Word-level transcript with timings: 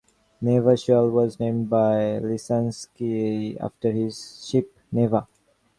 Neva 0.41 0.75
Shoals 0.75 1.11
was 1.13 1.39
named 1.39 1.69
by 1.69 2.17
Lisiansky, 2.23 3.55
after 3.63 3.91
his 3.91 4.43
ship, 4.49 4.75
"Neva". 4.91 5.27